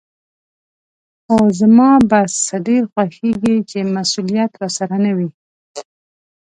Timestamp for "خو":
1.23-1.35